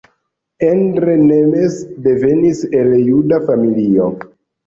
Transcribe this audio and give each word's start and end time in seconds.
Endre 0.67 1.17
Nemes 1.25 1.75
devenis 2.07 2.63
el 2.81 2.91
juda 3.09 3.41
familio. 3.51 4.09